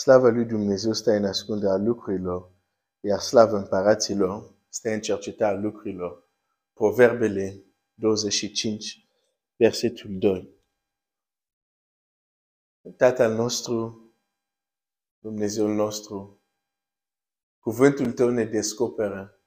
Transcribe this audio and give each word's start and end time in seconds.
Slava 0.00 0.28
lui 0.28 0.44
Dumnezeu 0.44 0.92
stă 0.92 1.10
în 1.10 1.24
ascunderea 1.24 1.76
lucrurilor, 1.76 2.52
iar 3.00 3.18
slava 3.18 3.58
împăraților 3.58 4.54
stă 4.68 4.90
în 4.90 5.00
cercetarea 5.00 5.60
lucrurilor. 5.60 6.28
Proverbele 6.72 7.64
25, 7.94 9.06
versetul 9.56 10.18
2. 10.18 10.48
Tatăl 12.96 13.34
nostru, 13.34 14.04
Dumnezeul 15.18 15.74
nostru, 15.74 16.42
cuvântul 17.58 18.12
tău 18.12 18.30
ne 18.30 18.44
descoperă 18.44 19.40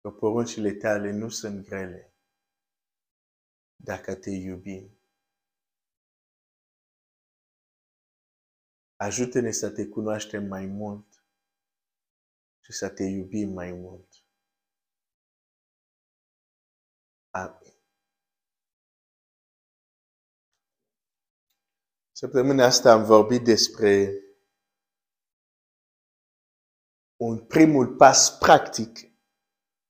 că 0.00 0.10
poruncile 0.10 0.72
tale 0.72 1.10
nu 1.10 1.28
sunt 1.28 1.66
grele 1.66 2.14
dacă 3.76 4.14
te 4.14 4.30
iubim. 4.30 5.01
Ajută-ne 9.02 9.50
să 9.50 9.70
te 9.70 9.88
cunoaștem 9.88 10.44
mai 10.44 10.66
mult 10.66 11.24
și 12.64 12.72
să 12.72 12.88
te 12.88 13.02
iubim 13.02 13.52
mai 13.52 13.72
mult. 13.72 14.08
Amin. 17.30 17.74
Săptămâna 22.12 22.64
asta 22.64 22.92
am 22.92 23.04
vorbit 23.04 23.44
despre 23.44 24.12
un 27.16 27.46
primul 27.46 27.96
pas 27.96 28.38
practic 28.38 28.98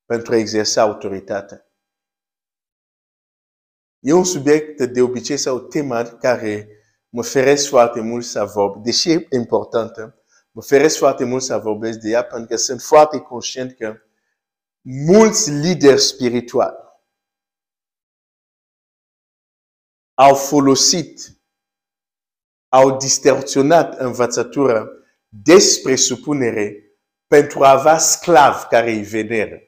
pentru 0.05 0.33
a 0.33 0.37
exersa 0.37 0.83
autoritatea. 0.83 1.67
E 3.99 4.13
un 4.13 4.25
subiect 4.25 4.93
de 4.93 5.01
obicei 5.03 5.39
sau 5.39 5.57
o 5.57 5.61
temă 5.61 6.03
care 6.03 6.82
mă 7.13 7.23
feresc 7.23 7.69
foarte 7.69 8.01
mult 8.01 8.25
să 8.25 8.45
vorbesc, 8.45 8.85
deși 8.85 9.11
e 9.11 9.27
importantă, 9.31 10.23
mă 10.51 10.63
feresc 10.63 10.99
foarte 10.99 11.25
mult 11.25 11.43
să 11.43 11.59
vorbesc 11.59 11.99
de 11.99 12.09
ea 12.09 12.25
pentru 12.25 12.47
că 12.47 12.57
sunt 12.57 12.81
foarte 12.81 13.19
conștient 13.19 13.77
că 13.77 13.97
mulți 14.81 15.51
lideri 15.51 16.01
spirituali 16.01 16.77
au 20.15 20.35
folosit, 20.35 21.41
au 22.69 22.97
distorsionat 22.97 23.99
învățătura 23.99 24.89
despre 25.29 25.97
supunere 25.97 26.77
pentru 27.27 27.65
a 27.65 27.71
avea 27.71 27.99
sclavi 27.99 28.67
care 28.67 28.91
îi 28.91 29.03
veneră. 29.03 29.61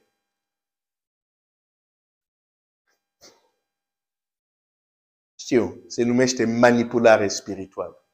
Știu, 5.45 5.83
se 5.87 6.03
numește 6.03 6.45
manipulare 6.45 7.29
spirituală. 7.29 8.09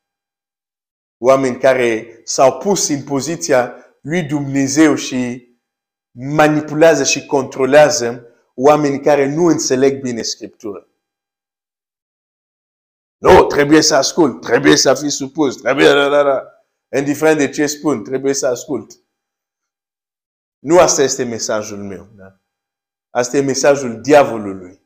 Oameni 1.18 1.58
care 1.58 2.20
s-au 2.24 2.58
pus 2.58 2.88
în 2.88 3.04
poziția 3.04 3.74
lui 4.00 4.22
Dumnezeu 4.22 4.94
și 4.94 5.48
manipulează 6.10 7.04
și 7.04 7.26
controlează 7.26 8.26
oameni 8.54 9.00
care 9.00 9.34
nu 9.34 9.44
înțeleg 9.44 10.00
bine 10.00 10.22
Scriptura. 10.22 10.88
Nu, 13.16 13.46
trebuie 13.46 13.80
să 13.80 13.94
ascult, 13.94 14.40
trebuie 14.40 14.76
să 14.76 14.94
fii 14.94 15.10
supus, 15.10 15.56
trebuie, 15.56 15.86
da, 15.86 16.08
da, 16.08 16.22
da. 16.22 16.42
Indiferent 16.98 17.38
de 17.38 17.50
ce 17.50 17.66
spun, 17.66 18.04
trebuie 18.04 18.34
să 18.34 18.46
ascult. 18.46 18.92
Nu 20.58 20.78
asta 20.78 21.02
este 21.02 21.24
mesajul 21.24 21.78
meu. 21.78 22.08
Da? 22.16 22.40
Asta 23.10 23.36
e 23.36 23.40
mesajul 23.40 24.00
diavolului. 24.00 24.79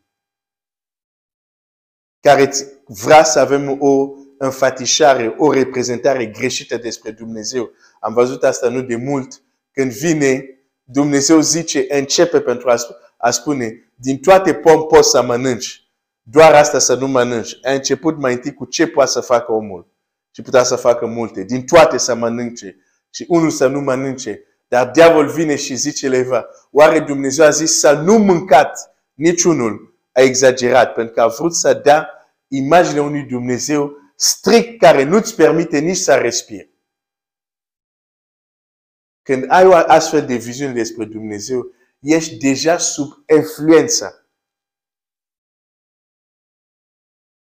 Care 2.25 2.51
vrea 2.87 3.25
să 3.25 3.39
avem 3.39 3.77
o 3.81 4.09
înfatișare, 4.39 5.35
o 5.39 5.53
reprezentare 5.53 6.27
greșită 6.27 6.77
despre 6.77 7.11
Dumnezeu. 7.11 7.71
Am 8.01 8.13
văzut 8.13 8.45
asta 8.45 8.69
nu 8.69 8.81
de 8.81 8.97
mult. 8.97 9.43
Când 9.73 9.93
vine, 9.93 10.45
Dumnezeu 10.85 11.41
zice, 11.41 11.85
începe 11.89 12.41
pentru 12.41 12.71
a, 12.71 12.77
a 13.17 13.31
spune, 13.31 13.93
din 13.95 14.19
toate 14.19 14.55
pom 14.55 14.87
poți 14.87 15.11
să 15.11 15.23
mănânci. 15.23 15.89
Doar 16.23 16.55
asta 16.55 16.79
să 16.79 16.95
nu 16.95 17.07
mănânci. 17.07 17.59
A 17.63 17.73
început 17.73 18.19
mai 18.19 18.33
întâi 18.33 18.55
cu 18.55 18.65
ce 18.65 18.87
poate 18.87 19.11
să 19.11 19.21
facă 19.21 19.53
omul. 19.53 19.89
Și 20.35 20.43
putea 20.43 20.63
să 20.63 20.77
facă 20.77 21.07
multe. 21.07 21.43
Din 21.43 21.65
toate 21.65 21.99
să 21.99 22.15
mănânce. 22.15 22.77
Și 23.11 23.25
unul 23.29 23.51
să 23.51 23.67
nu 23.67 23.81
mănânce. 23.81 24.43
Dar 24.69 24.91
diavol 24.91 25.29
vine 25.29 25.57
și 25.57 25.75
zice 25.75 26.09
leva, 26.09 26.47
oare 26.71 27.01
Dumnezeu 27.01 27.47
a 27.47 27.51
zis 27.51 27.79
să 27.79 27.93
nu 27.93 28.19
mâncați 28.19 28.87
niciunul? 29.15 29.94
A 30.15 30.21
exagerat, 30.21 30.95
pentru 30.95 31.15
că 31.15 31.21
a 31.21 31.27
vrut 31.27 31.55
să 31.55 31.75
dea 31.75 32.09
imaginea 32.49 33.03
unui 33.03 33.23
Dumnezeu 33.23 33.97
strict 34.17 34.79
care 34.79 35.03
nu-ți 35.03 35.35
permite 35.35 35.79
nici 35.79 35.97
să 35.97 36.15
respiri. 36.15 36.73
Când 39.23 39.45
ai 39.49 39.67
o 39.67 39.75
astfel 39.75 40.27
de 40.27 40.37
viziune 40.37 40.73
despre 40.73 41.05
Dumnezeu, 41.05 41.73
ești 41.99 42.37
deja 42.37 42.79
sub 42.79 43.13
influența 43.37 44.25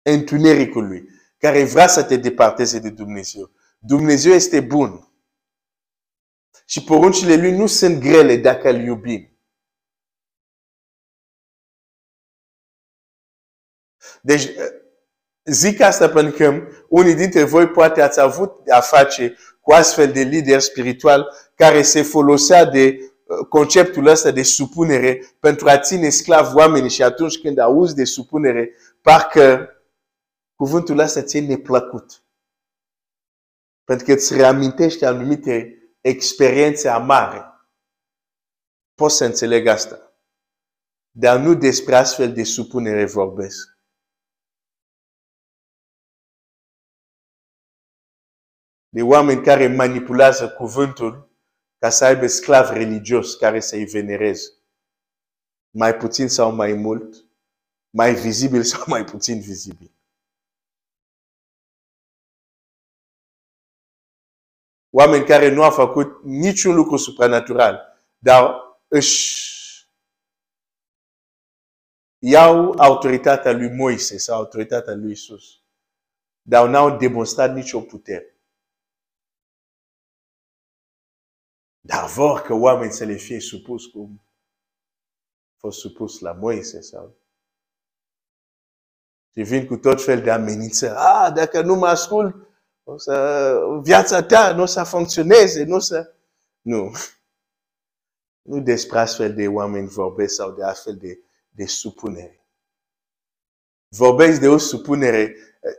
întunericului, 0.01 1.09
care 1.37 1.63
vrea 1.63 1.87
să 1.87 2.03
te 2.03 2.15
departeze 2.15 2.79
de 2.79 2.89
Dumnezeu. 2.89 3.51
Dumnezeu 3.79 4.33
este 4.33 4.59
bun. 4.61 5.11
Și 6.65 6.83
poruncile 6.83 7.35
lui 7.35 7.57
nu 7.57 7.67
sunt 7.67 7.99
grele 7.99 8.37
dacă 8.37 8.69
îl 8.69 8.81
iubim. 8.81 9.32
Deci, 14.25 14.49
zic 15.43 15.81
asta 15.81 16.09
pentru 16.09 16.37
că 16.37 16.67
unii 16.89 17.15
dintre 17.15 17.43
voi 17.43 17.67
poate 17.67 18.01
ați 18.01 18.19
avut 18.19 18.69
a 18.69 18.79
face 18.79 19.35
cu 19.61 19.71
astfel 19.71 20.11
de 20.11 20.21
lideri 20.21 20.61
spiritual 20.61 21.33
care 21.55 21.81
se 21.81 22.01
folosea 22.01 22.65
de 22.65 22.97
uh, 22.99 23.47
conceptul 23.49 24.05
ăsta 24.05 24.31
de 24.31 24.43
supunere 24.43 25.35
pentru 25.39 25.69
a 25.69 25.79
ține 25.79 26.09
sclav 26.09 26.55
oamenii 26.55 26.89
și 26.89 27.03
atunci 27.03 27.41
când 27.41 27.57
auzi 27.57 27.95
de 27.95 28.03
supunere, 28.03 28.75
parcă 29.01 29.69
cuvântul 30.55 30.99
ăsta 30.99 31.21
ți-e 31.21 31.41
neplăcut. 31.41 32.23
Pentru 33.83 34.05
că 34.05 34.11
îți 34.11 34.35
reamintește 34.35 35.05
anumite 35.05 35.77
experiențe 36.01 36.87
amare. 36.87 37.45
Poți 38.95 39.15
să 39.15 39.25
înțeleg 39.25 39.67
asta. 39.67 40.13
Dar 41.11 41.39
nu 41.39 41.53
despre 41.55 41.95
astfel 41.95 42.33
de 42.33 42.43
supunere 42.43 43.05
vorbesc. 43.05 43.72
De 48.93 49.01
oameni 49.01 49.43
care 49.43 49.67
manipulează 49.67 50.49
cuvântul 50.49 51.29
ca 51.77 51.89
să 51.89 52.05
aibă 52.05 52.27
sclav 52.27 52.69
religios 52.69 53.35
care 53.35 53.59
să-i 53.59 53.85
venereze. 53.85 54.49
Mai 55.69 55.95
puțin 55.95 56.27
sau 56.27 56.55
mai 56.55 56.73
mult, 56.73 57.25
mai 57.89 58.13
vizibil 58.13 58.63
sau 58.63 58.83
mai 58.87 59.03
puțin 59.03 59.39
vizibil. 59.39 59.93
oameni 64.95 65.25
care 65.25 65.53
nu 65.53 65.63
au 65.63 65.71
făcut 65.71 66.23
niciun 66.23 66.75
lucru 66.75 66.97
supranatural, 66.97 67.81
dar 68.17 68.55
își 68.87 69.41
iau 72.19 72.73
autoritatea 72.77 73.51
lui 73.51 73.69
Moise 73.69 74.17
sau 74.17 74.35
autoritatea 74.35 74.95
lui 74.95 75.11
Isus, 75.11 75.61
dar 76.41 76.67
n-au 76.67 76.97
demonstrat 76.97 77.53
nicio 77.53 77.81
putere. 77.81 78.32
Dar 81.85 82.09
vor 82.09 82.41
că 82.41 82.53
oameni 82.53 82.91
să 82.91 83.03
le 83.03 83.15
fie 83.15 83.39
supus 83.39 83.85
cum 83.85 84.21
a 85.53 85.55
fost 85.57 85.79
supus 85.79 86.19
la 86.19 86.31
Moise 86.31 86.81
sau 86.81 87.15
și 89.35 89.41
vin 89.41 89.65
cu 89.65 89.77
tot 89.77 90.03
fel 90.03 90.21
de 90.21 90.31
amenințări. 90.31 90.93
Ah, 90.95 91.31
dacă 91.33 91.61
nu 91.61 91.75
mă 91.75 91.87
ascult, 91.87 92.47
o 92.83 92.97
să, 92.97 93.55
viața 93.81 94.23
ta 94.23 94.53
nu 94.53 94.61
o 94.61 94.65
să 94.65 94.83
funcționeze, 94.83 95.63
nu 95.63 95.75
o 95.75 95.79
să... 95.79 96.13
Nu. 96.61 96.91
Nu 98.41 98.61
despre 98.61 98.99
astfel 98.99 99.33
de 99.33 99.47
oameni 99.47 99.87
vorbesc 99.87 100.35
sau 100.35 100.51
de 100.51 100.63
astfel 100.63 100.95
de, 100.95 101.19
de 101.49 101.65
supunere. 101.65 102.45
Vorbesc 103.87 104.39
de 104.39 104.47
o 104.47 104.57
supunere. 104.57 105.35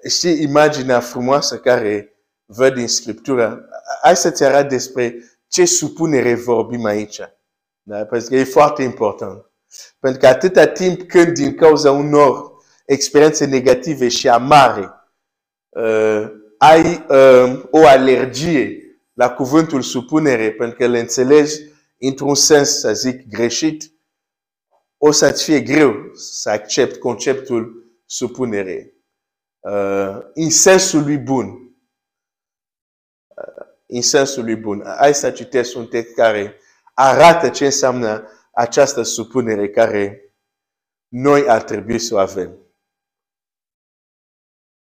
Știi 0.08 0.42
imaginea 0.42 1.00
frumoasă 1.00 1.58
care 1.58 2.16
văd 2.44 2.74
din 2.74 2.88
Scriptură? 2.88 3.68
Hai 4.02 4.16
să-ți 4.16 4.44
arăt 4.44 4.68
despre 4.68 5.33
ce 5.54 5.64
supunere 5.64 6.34
vorbim 6.34 6.84
aici. 6.84 7.20
Da? 7.82 8.04
Pentru 8.04 8.28
că 8.28 8.36
e 8.36 8.44
foarte 8.44 8.82
important. 8.82 9.50
Pentru 9.98 10.20
că 10.20 10.26
atâta 10.26 10.66
timp 10.66 11.02
când 11.02 11.34
din 11.34 11.54
cauza 11.54 11.90
unor 11.90 12.52
experiențe 12.86 13.44
negative 13.44 14.08
și 14.08 14.28
amare, 14.28 14.90
uh, 15.68 16.30
ai 16.58 17.06
um, 17.08 17.68
o 17.70 17.86
alergie 17.86 18.78
la 19.12 19.30
cuvântul 19.30 19.82
supunere 19.82 20.52
pentru 20.52 20.76
că 20.76 20.86
le 20.86 20.98
înțelegi 20.98 21.54
într-un 21.98 22.34
sens, 22.34 22.78
să 22.78 22.92
zic, 22.94 23.28
greșit, 23.28 23.92
o 24.96 25.10
să-ți 25.10 25.44
fie 25.44 25.60
greu 25.60 25.94
să 26.14 26.50
accepti 26.50 26.98
conceptul 26.98 27.84
supunere. 28.06 28.94
Uh, 29.60 30.18
în 30.34 30.50
sensul 30.50 31.02
lui 31.02 31.16
bun. 31.18 31.63
În 33.94 34.02
sensul 34.02 34.44
lui 34.44 34.56
bun. 34.56 34.82
Hai 34.84 35.14
să 35.14 35.30
citesc 35.30 35.76
un 35.76 35.86
text 35.86 36.14
care 36.14 36.60
arată 36.94 37.50
ce 37.50 37.64
înseamnă 37.64 38.28
această 38.52 39.02
supunere 39.02 39.70
care 39.70 40.34
noi 41.08 41.48
ar 41.48 41.62
trebui 41.62 41.98
să 41.98 42.14
o 42.14 42.18
avem. 42.18 42.58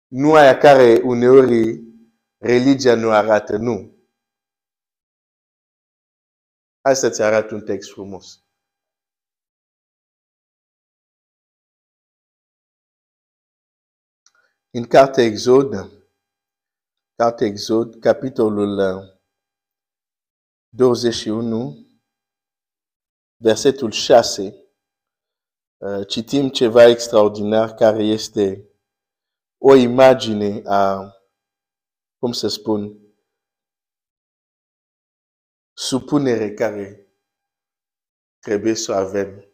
Nu 0.06 0.34
aia 0.34 0.58
care 0.58 1.00
uneori 1.04 1.82
religia 2.38 2.94
nu 2.94 3.10
arată, 3.10 3.56
nu. 3.56 3.96
Hai 6.80 6.96
să-ți 6.96 7.22
arăt 7.22 7.50
un 7.50 7.64
text 7.64 7.90
frumos. 7.90 8.44
În 14.70 14.86
cartea 14.86 15.24
Exod, 15.24 16.01
cartea 17.22 17.46
Exod, 17.46 17.98
capitolul 18.00 18.78
21, 20.68 21.66
uh, 21.66 21.74
versetul 23.36 23.90
6, 23.90 24.66
uh, 25.76 26.06
citim 26.08 26.48
ceva 26.48 26.88
extraordinar 26.88 27.74
care 27.74 28.02
este 28.04 28.70
o 29.58 29.74
imagine 29.74 30.62
a, 30.64 31.12
cum 32.18 32.32
să 32.32 32.48
spun, 32.48 32.98
supunere 35.72 36.54
care 36.54 37.12
trebuie 38.38 38.74
să 38.74 38.92
o 38.92 38.94
avem. 38.94 39.51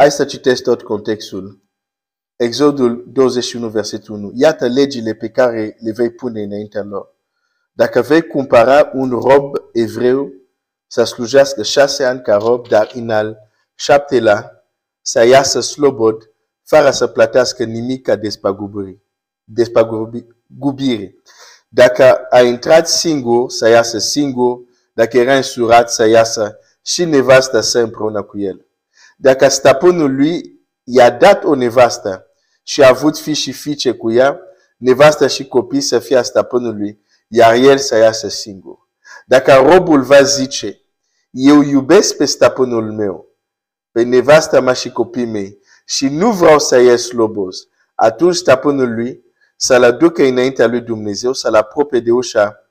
Hai 0.00 0.10
să 0.10 0.24
citesc 0.24 0.62
tot 0.62 0.82
contextul. 0.82 1.62
Exodul 2.36 3.04
21, 3.12 3.68
versetul 3.68 4.14
1. 4.14 4.32
Iată 4.34 4.66
legile 4.66 5.14
pe 5.14 5.28
care 5.28 5.76
le 5.80 5.92
vei 5.92 6.10
pune 6.10 6.42
înaintea 6.42 6.82
lor. 6.82 7.14
Dacă 7.72 8.00
vei 8.00 8.22
cumpăra 8.22 8.90
un 8.94 9.10
rob 9.10 9.54
evreu 9.72 10.32
să 10.86 11.04
slujească 11.04 11.62
șase 11.62 12.04
ani 12.04 12.22
ca 12.22 12.36
rob, 12.36 12.68
dar 12.68 12.90
în 12.94 13.10
al 13.10 13.36
șaptelea 13.74 14.64
să 15.00 15.24
iasă 15.24 15.60
slobod, 15.60 16.30
fără 16.64 16.90
să 16.90 17.06
plătească 17.06 17.64
nimic 17.64 18.02
ca 18.02 18.16
despagubiri 18.16 18.98
despăgubire. 19.44 21.14
Dacă 21.68 22.26
a 22.30 22.40
intrat 22.40 22.88
singur, 22.88 23.50
să 23.50 23.68
iasă 23.68 23.98
singur. 23.98 24.58
Dacă 24.92 25.18
era 25.18 25.36
însurat, 25.36 25.90
să 25.90 26.06
iasă 26.06 26.58
și 26.82 27.04
nevasta 27.04 27.60
să 27.60 27.78
împreună 27.78 28.22
cu 28.22 28.38
el. 28.38 28.67
Dacă 29.20 29.48
stăpânul 29.48 30.14
lui 30.14 30.60
i-a 30.84 31.10
dat 31.10 31.44
o 31.44 31.54
nevastă 31.54 32.26
și 32.62 32.82
a 32.82 32.88
avut 32.88 33.18
fi 33.18 33.32
și 33.32 33.52
fiice 33.52 33.92
cu 33.92 34.12
ea, 34.12 34.40
nevasta 34.76 35.26
și 35.26 35.46
copii 35.46 35.80
să 35.80 35.98
fie 35.98 36.16
a 36.16 36.22
stăpânului, 36.22 37.00
iar 37.28 37.54
el 37.54 37.78
să 37.78 37.96
iasă 37.96 38.28
singur. 38.28 38.78
Dacă 39.26 39.52
robul 39.52 40.02
va 40.02 40.22
zice, 40.22 40.80
eu 41.30 41.62
iubesc 41.62 42.16
pe 42.16 42.24
stăpânul 42.24 42.92
meu, 42.92 43.36
pe 43.92 44.02
nevasta 44.02 44.60
mea 44.60 44.72
și 44.72 44.92
copii 44.92 45.26
mei, 45.26 45.58
și 45.84 46.08
nu 46.08 46.32
vreau 46.32 46.58
să 46.58 46.78
ies 46.78 47.06
slobos, 47.06 47.56
atunci 47.94 48.34
stăpânul 48.34 48.94
lui 48.94 49.24
să-l 49.56 49.82
aducă 49.82 50.22
înaintea 50.22 50.66
lui 50.66 50.80
Dumnezeu, 50.80 51.32
să-l 51.32 51.54
apropie 51.54 52.00
de 52.00 52.10
ușa, 52.10 52.70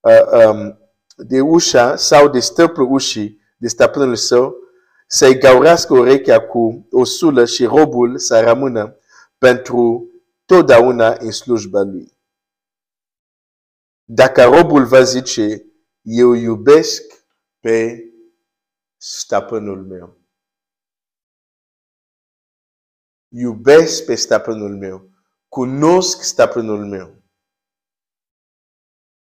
uh, 0.00 0.46
um, 0.46 0.78
de 1.16 1.40
ușa 1.40 1.96
sau 1.96 2.28
de 2.28 2.38
stăpul 2.38 2.92
ușii, 2.92 3.40
de 3.56 3.68
stăpânul 3.68 4.16
său, 4.16 4.56
să-i 5.10 5.38
gaurească 5.38 5.92
urechea 5.92 6.46
cu 6.46 6.86
o 6.90 7.04
sulă 7.04 7.44
și 7.44 7.64
robul 7.64 8.18
să 8.18 8.40
rămână 8.40 8.96
pentru 9.38 10.10
totdeauna 10.44 11.16
în 11.18 11.30
slujba 11.30 11.82
lui. 11.82 12.16
Dacă 14.04 14.44
robul 14.44 14.86
va 14.86 15.02
zice, 15.02 15.64
eu 16.02 16.32
iubesc 16.32 17.02
pe 17.60 18.04
stăpânul 18.96 19.84
meu. 19.84 20.18
Iubesc 23.28 24.04
pe 24.04 24.14
stăpânul 24.14 24.76
meu 24.76 25.10
cunosc 25.48 26.22
stăpânul 26.22 26.86
meu 26.86 27.22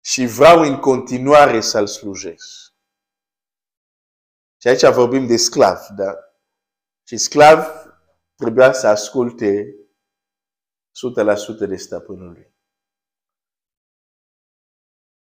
și 0.04 0.26
vreau 0.26 0.60
în 0.60 0.78
continuare 0.78 1.60
să-l 1.60 1.86
slujesc. 1.86 2.71
Și 4.62 4.69
aici 4.69 4.94
vorbim 4.94 5.26
de 5.26 5.37
sclav, 5.37 5.79
da? 5.97 6.14
Și 7.06 7.17
sclav 7.17 7.67
trebuia 8.35 8.73
să 8.73 8.87
asculte 8.87 9.76
100% 11.64 11.69
de 11.69 11.76
stăpânul 11.76 12.32
lui. 12.32 12.55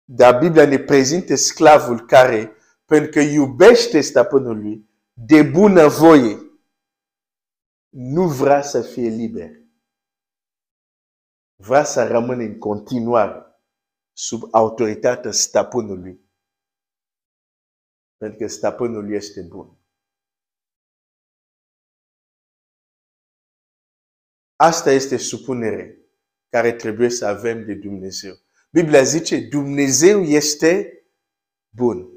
Dar 0.05 0.39
Biblia 0.39 0.67
ne 0.67 0.79
prezintă 0.79 1.35
sclavul 1.35 2.07
care, 2.07 2.57
pentru 2.85 3.11
că 3.11 3.21
iubește 3.21 4.01
stăpânul 4.01 4.61
lui, 4.61 4.91
de 5.13 5.43
bună 5.43 5.87
voie, 5.87 6.39
nu 7.89 8.29
vrea 8.29 8.63
să 8.63 8.83
fie 8.83 9.09
liber 9.09 9.51
vrea 11.57 11.85
să 11.85 12.07
rămână 12.07 12.43
în 12.43 12.59
continuare 12.59 13.61
sub 14.13 14.43
autoritatea 14.51 15.31
stăpânului. 15.31 16.26
Pentru 18.17 18.39
că 18.39 18.47
stăpânul 18.47 19.13
este 19.13 19.43
bun. 19.43 19.77
Asta 24.57 24.91
este 24.91 25.17
supunere 25.17 25.99
care 26.49 26.73
trebuie 26.73 27.11
să 27.11 27.27
avem 27.27 27.65
de 27.65 27.75
Dumnezeu. 27.75 28.39
Biblia 28.71 29.03
zice, 29.03 29.41
Dumnezeu 29.41 30.23
este 30.23 31.03
bun. 31.69 32.11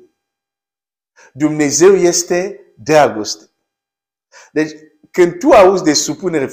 Dumnezeu 1.34 1.96
este 1.96 2.60
dragoste. 2.78 3.50
Deci, 4.52 4.72
când 5.12 5.40
tu 5.40 5.50
auzi 5.50 5.84
de 5.84 5.94
supunere 5.94 6.48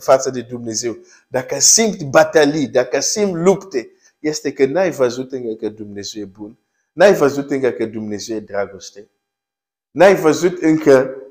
față 0.00 0.30
de 0.30 0.42
Dumnezeu, 0.42 0.98
dacă 1.28 1.58
simți 1.58 2.04
batalii, 2.04 2.68
dacă 2.68 3.00
simți 3.00 3.34
lupte, 3.34 3.90
este 4.18 4.52
că 4.52 4.66
n-ai 4.66 4.90
văzut 4.90 5.32
încă 5.32 5.54
că 5.54 5.68
Dumnezeu 5.68 6.22
e 6.22 6.24
bun. 6.24 6.58
N-ai 6.98 7.14
văzut 7.14 7.50
încă 7.50 7.70
că 7.70 7.86
Dumnezeu 7.86 8.36
e 8.36 8.40
dragoste. 8.40 9.10
N-ai 9.90 10.14
văzut 10.14 10.62
încă 10.62 11.22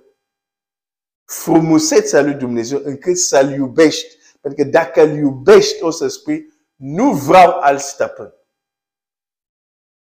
frumusețea 1.26 2.22
lui 2.22 2.34
Dumnezeu 2.34 2.80
încât 2.84 3.18
să-L 3.18 3.52
iubești. 3.52 4.16
Pentru 4.42 4.64
că 4.64 4.70
dacă 4.70 5.02
îl 5.02 5.18
iubești, 5.18 5.84
o 5.84 5.90
să 5.90 6.08
spui, 6.08 6.54
nu 6.76 7.14
vreau 7.14 7.60
alt 7.60 7.80
stăpân. 7.80 8.34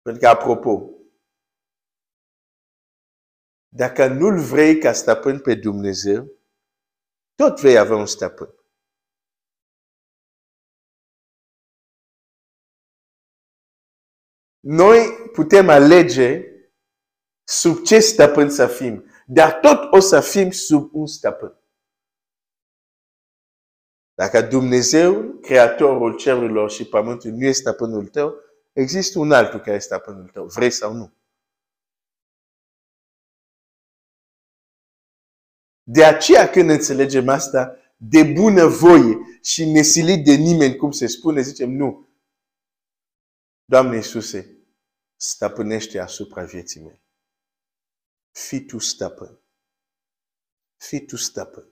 Pentru 0.01 0.22
că, 0.22 0.27
apropo, 0.27 0.89
dacă 3.68 4.08
nu-L 4.08 4.39
vrei 4.39 4.77
ca 4.77 4.94
stăpân 4.94 5.39
pe 5.39 5.56
Dumnezeu, 5.56 6.32
tot 7.36 7.62
vei 7.62 7.77
avea 7.77 7.96
un 7.96 8.06
stăpân. 8.06 8.53
Noi 14.60 15.19
putem 15.33 15.69
alege 15.69 16.43
sub 17.43 17.83
ce 17.83 18.00
stăpân 18.00 18.50
să 18.50 18.67
fim, 18.67 19.05
dar 19.25 19.59
tot 19.59 19.93
o 19.93 20.00
să 20.00 20.21
fim 20.21 20.51
sub 20.51 20.89
un 20.93 21.07
stăpân. 21.07 21.53
Dacă 24.13 24.41
Dumnezeu, 24.41 25.39
Creatorul 25.41 26.15
cerurilor 26.17 26.71
și 26.71 26.86
pământului, 26.86 27.38
nu 27.38 27.45
este 27.45 27.62
stăpânul 27.62 28.07
tău, 28.07 28.36
există 28.74 29.19
un 29.19 29.31
altul 29.31 29.59
care 29.59 29.75
este 29.75 29.93
stăpânul 29.93 30.27
tău, 30.27 30.45
vrei 30.45 30.71
sau 30.71 30.93
nu. 30.93 31.13
De 35.83 36.03
aceea 36.03 36.50
când 36.50 36.69
înțelegem 36.69 37.27
asta, 37.29 37.75
de 37.98 38.24
bună 38.24 38.65
voie 38.65 39.17
și 39.43 39.65
nesilit 39.65 40.25
de 40.25 40.33
nimeni, 40.33 40.75
cum 40.75 40.91
se 40.91 41.07
spune, 41.07 41.41
zicem 41.41 41.71
nu. 41.71 42.07
Doamne 43.65 43.95
Iisuse, 43.95 44.59
stăpânește 45.22 46.00
asupra 46.00 46.44
vieții 46.44 46.82
mele. 46.82 47.02
Fii 48.32 48.66
tu 48.66 48.78
stăpân. 48.78 49.40
Fii 50.78 51.06
tu 51.06 51.16
stăpân. 51.16 51.68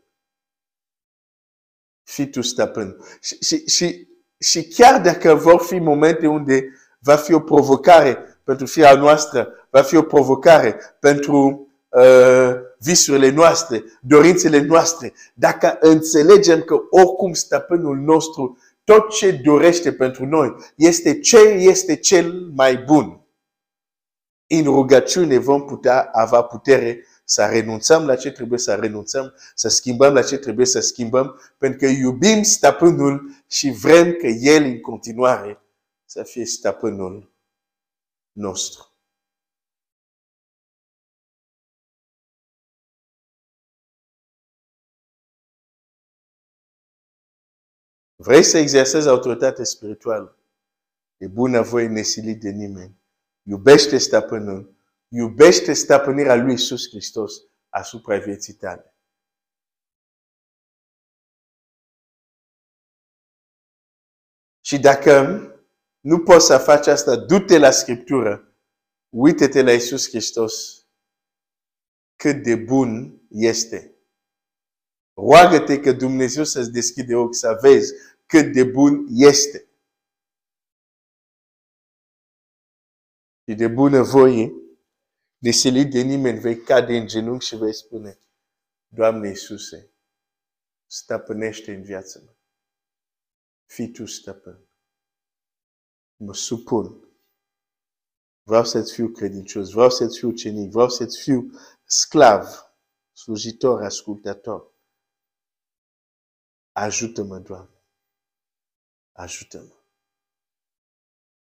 Fii 2.04 2.30
tu 2.30 2.42
stăpân. 2.42 2.98
Și, 3.22 3.38
și, 3.44 3.68
și, 3.68 4.08
și 4.39 4.68
chiar 4.68 5.01
dacă 5.01 5.36
vor 5.36 5.62
fi 5.62 5.80
momente 5.80 6.27
unde 6.27 6.68
va 7.00 7.16
fi 7.16 7.34
o 7.34 7.39
provocare 7.39 8.39
pentru 8.44 8.66
firea 8.66 8.96
noastră, 8.96 9.68
va 9.70 9.82
fi 9.82 9.96
o 9.96 10.04
provocare 10.04 10.80
pentru 11.00 11.68
uh, 11.89 12.56
visurile 12.80 13.30
noastre, 13.30 13.84
dorințele 14.01 14.60
noastre, 14.62 15.13
dacă 15.34 15.77
înțelegem 15.80 16.62
că 16.62 16.75
oricum 16.89 17.34
stăpânul 17.34 17.98
nostru, 17.98 18.58
tot 18.84 19.10
ce 19.10 19.32
dorește 19.32 19.94
pentru 19.94 20.25
noi, 20.25 20.56
este 20.75 21.20
ce 21.20 21.38
este 21.39 21.96
cel 21.96 22.51
mai 22.56 22.77
bun. 22.77 23.26
În 24.48 24.63
rugăciune 24.63 25.38
vom 25.38 25.66
putea 25.66 26.10
avea 26.12 26.42
putere 26.42 27.06
să 27.24 27.46
renunțăm 27.46 28.06
la 28.06 28.16
ce 28.16 28.32
trebuie 28.32 28.60
să 28.60 28.75
renunțăm, 28.75 29.34
să 29.56 29.68
schimbăm 29.68 30.13
la 30.13 30.24
ce 30.24 30.38
trebuie 30.38 30.66
să 30.66 30.80
schimbăm, 30.80 31.39
pentru 31.58 31.80
că 31.80 31.86
iubim 31.86 32.44
stăpânul 32.44 33.44
și 33.48 33.72
vrem 33.72 34.12
că 34.13 34.27
El 34.27 34.63
în 34.63 34.80
continuare 34.82 35.62
să 36.06 36.24
fie 36.24 36.46
stăpânul 36.46 37.32
nostru. 38.32 38.92
Vrei 48.16 48.44
să 48.44 48.58
exersezi 48.58 49.08
autoritate 49.08 49.63
spirituală? 49.63 50.38
E 51.18 51.27
bunăvoie 51.27 51.88
nesilit 51.88 52.39
de 52.39 52.50
nimeni. 52.50 52.96
Iubește 53.50 53.98
stăpânul. 53.98 54.75
Iubește 55.08 55.74
stăpânirea 55.74 56.36
lui 56.36 56.51
Iisus 56.51 56.89
Hristos 56.89 57.34
asupra 57.70 58.18
vieții 58.18 58.54
tale. 58.54 58.96
Și 64.62 64.80
dacă 64.80 65.12
nu 66.00 66.20
poți 66.20 66.46
să 66.46 66.58
faci 66.58 66.88
asta, 66.88 67.16
du-te 67.16 67.58
la 67.58 67.72
Scriptură, 67.72 68.56
uite-te 69.10 69.62
la 69.62 69.74
Iisus 69.74 70.10
Hristos, 70.10 70.86
cât 72.16 72.44
de 72.44 72.56
bun 72.56 73.22
este. 73.30 73.96
Roagă-te 75.13 75.80
că 75.80 75.92
Dumnezeu 75.92 76.44
să-ți 76.44 76.72
deschide 76.72 77.16
ochi 77.16 77.36
să 77.36 77.58
vezi 77.62 77.94
cât 78.25 78.54
de 78.54 78.63
bun 78.63 79.06
este. 79.10 79.66
Și 83.50 83.56
de 83.56 83.68
bună 83.68 84.01
voie, 84.01 84.51
nesilit 85.38 85.92
de 85.92 86.01
nimeni, 86.01 86.39
vei 86.39 86.62
cade 86.62 86.98
în 86.98 87.08
genunchi 87.08 87.46
și 87.46 87.56
vei 87.56 87.74
spune, 87.74 88.20
Doamne 88.88 89.27
Iisuse, 89.27 89.92
stăpânește 90.86 91.74
în 91.74 91.84
viața 91.84 92.20
mea. 92.20 92.38
Fii 93.66 93.92
Tu 93.92 94.06
stăpân. 94.06 94.68
Mă 96.16 96.34
supun. 96.34 97.10
Vreau 98.44 98.66
să-ți 98.66 98.94
fiu 98.94 99.12
credincios, 99.12 99.72
vreau 99.72 99.89
să-ți 99.89 100.18
fiu 100.18 100.32
cenic, 100.32 100.72
vreau 100.72 100.89
să-ți 100.89 101.22
fiu 101.22 101.51
sclav, 101.84 102.74
slujitor, 103.12 103.84
ascultător. 103.84 104.72
Ajută-mă, 106.72 107.39
Doamne. 107.39 107.84
Ajută-mă. 109.12 109.75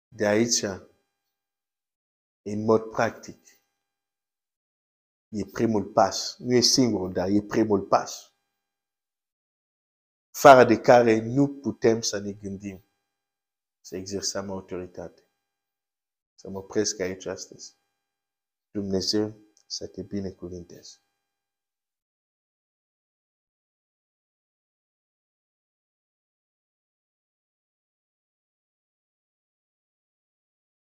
De 0.07 0.25
aici, 0.25 0.63
în 2.41 2.63
mod 2.63 2.81
practic, 2.81 3.47
e 5.27 5.45
primul 5.45 5.85
pas. 5.85 6.35
Nu 6.37 6.55
e 6.55 6.59
singurul, 6.59 7.13
dar 7.13 7.29
e 7.29 7.41
primul 7.41 7.81
pas. 7.81 8.33
Fără 10.31 10.63
de 10.63 10.79
care 10.79 11.19
nu 11.19 11.47
putem 11.47 12.01
să 12.01 12.19
ne 12.19 12.31
gândim 12.31 12.83
să 13.81 13.95
exersăm 13.95 14.49
autoritate. 14.49 15.23
Să 16.35 16.49
mă 16.49 16.57
opresc 16.57 16.99
aici 16.99 17.25
astăzi. 17.25 17.77
Dumnezeu 18.71 19.37
să 19.67 19.87
te 19.87 20.01
binecuvinteze. 20.01 20.97